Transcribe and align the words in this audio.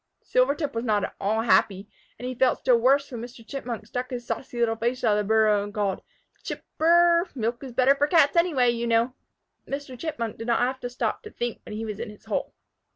Silvertip 0.23 0.73
was 0.73 0.83
not 0.83 1.03
at 1.03 1.13
all 1.21 1.41
happy, 1.43 1.87
and 2.17 2.27
he 2.27 2.33
felt 2.33 2.57
still 2.57 2.79
worse 2.79 3.11
when 3.11 3.21
Mr. 3.21 3.47
Chipmunk 3.47 3.85
stuck 3.85 4.09
his 4.09 4.25
saucy 4.25 4.59
little 4.59 4.75
face 4.75 5.03
out 5.03 5.11
of 5.11 5.17
the 5.19 5.27
burrow 5.27 5.63
and 5.63 5.71
called, 5.75 6.01
"Chip 6.41 6.63
r 6.79 6.87
r 6.87 7.17
r! 7.19 7.29
Milk 7.35 7.63
is 7.63 7.71
better 7.71 7.93
for 7.93 8.07
Cats 8.07 8.35
anyway, 8.35 8.71
you 8.71 8.87
know!" 8.87 9.13
Mr. 9.67 9.95
Chipmunk 9.99 10.39
did 10.39 10.47
not 10.47 10.61
have 10.61 10.79
to 10.79 10.89
stop 10.89 11.21
to 11.21 11.29
think 11.29 11.59
when 11.65 11.75
he 11.75 11.85
was 11.85 11.99
in 11.99 12.09
his 12.09 12.25
hole. 12.25 12.51